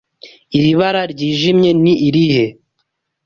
Iri 0.57 0.71
bara 0.79 1.01
ryijimye 1.11 1.71
ni 1.83 1.93
irihe? 2.07 2.45